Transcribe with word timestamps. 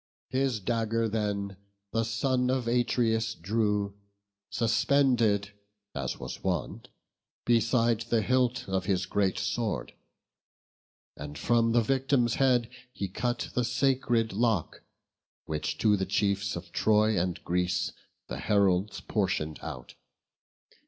His 0.29 0.59
dagger 0.59 1.07
then 1.07 1.57
the 1.91 2.03
son 2.03 2.49
of 2.49 2.67
Atreus 2.67 3.35
drew, 3.35 3.93
Suspended, 4.49 5.51
as 5.93 6.17
was 6.17 6.43
wont, 6.43 6.89
beside 7.45 7.99
the 8.09 8.23
hilt 8.23 8.67
Of 8.67 8.85
his 8.85 9.05
great 9.05 9.37
sword; 9.37 9.93
and 11.15 11.37
from 11.37 11.73
the 11.73 11.83
victim's 11.83 12.33
head 12.41 12.67
He 12.91 13.07
cut 13.09 13.49
the 13.53 13.63
sacred 13.63 14.33
lock, 14.33 14.81
which 15.45 15.77
to 15.77 15.95
the 15.95 16.07
chiefs 16.07 16.55
Of 16.55 16.71
Troy 16.71 17.19
and 17.21 17.39
Greece 17.43 17.91
the 18.27 18.39
heralds 18.39 19.01
portion'd 19.01 19.59
out. 19.61 19.93